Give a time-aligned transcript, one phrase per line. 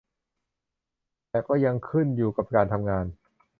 [1.29, 3.05] แต่ก็ยังขึ้นอยู่กับการทำงาน